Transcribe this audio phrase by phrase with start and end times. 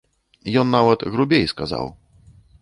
[0.61, 1.85] Ён нават грубей сказаў.